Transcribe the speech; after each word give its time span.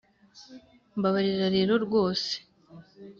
mbabarira 0.97 1.47
rero 1.57 1.73
rwose 1.85 2.33